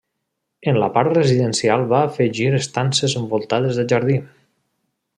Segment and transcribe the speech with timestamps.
[0.71, 4.21] En la part residencial va afegir estances envoltades de jardí.